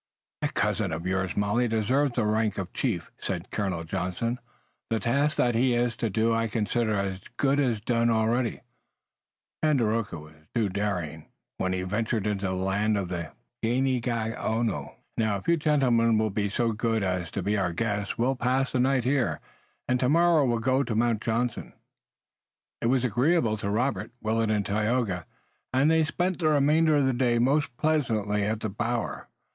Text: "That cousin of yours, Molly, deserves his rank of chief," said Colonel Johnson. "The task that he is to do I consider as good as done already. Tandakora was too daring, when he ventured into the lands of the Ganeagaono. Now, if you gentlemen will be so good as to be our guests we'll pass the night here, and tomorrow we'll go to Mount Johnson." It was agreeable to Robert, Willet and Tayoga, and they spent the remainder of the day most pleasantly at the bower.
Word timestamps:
"That 0.41 0.55
cousin 0.55 0.91
of 0.91 1.05
yours, 1.05 1.37
Molly, 1.37 1.67
deserves 1.67 2.15
his 2.15 2.25
rank 2.25 2.57
of 2.57 2.73
chief," 2.73 3.11
said 3.19 3.51
Colonel 3.51 3.83
Johnson. 3.83 4.39
"The 4.89 4.99
task 4.99 5.37
that 5.37 5.53
he 5.53 5.75
is 5.75 5.95
to 5.97 6.09
do 6.09 6.33
I 6.33 6.47
consider 6.47 6.95
as 6.95 7.21
good 7.37 7.59
as 7.59 7.81
done 7.81 8.09
already. 8.09 8.61
Tandakora 9.61 10.19
was 10.19 10.33
too 10.55 10.69
daring, 10.69 11.29
when 11.59 11.73
he 11.73 11.83
ventured 11.83 12.25
into 12.25 12.47
the 12.47 12.53
lands 12.53 12.97
of 12.97 13.09
the 13.09 13.33
Ganeagaono. 13.63 14.95
Now, 15.19 15.35
if 15.37 15.47
you 15.47 15.55
gentlemen 15.55 16.17
will 16.17 16.31
be 16.31 16.49
so 16.49 16.71
good 16.71 17.03
as 17.03 17.29
to 17.29 17.43
be 17.43 17.55
our 17.55 17.71
guests 17.71 18.17
we'll 18.17 18.35
pass 18.35 18.71
the 18.71 18.79
night 18.79 19.03
here, 19.03 19.39
and 19.87 19.99
tomorrow 19.99 20.43
we'll 20.47 20.57
go 20.57 20.81
to 20.81 20.95
Mount 20.95 21.21
Johnson." 21.21 21.73
It 22.81 22.87
was 22.87 23.05
agreeable 23.05 23.55
to 23.57 23.69
Robert, 23.69 24.09
Willet 24.19 24.49
and 24.49 24.65
Tayoga, 24.65 25.27
and 25.71 25.91
they 25.91 26.03
spent 26.03 26.39
the 26.39 26.49
remainder 26.49 26.97
of 26.97 27.05
the 27.05 27.13
day 27.13 27.37
most 27.37 27.77
pleasantly 27.77 28.41
at 28.41 28.61
the 28.61 28.69
bower. 28.69 29.27